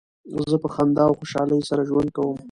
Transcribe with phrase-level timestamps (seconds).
[0.51, 2.37] زه په خندا او خوشحالۍ سره ژوند کوم.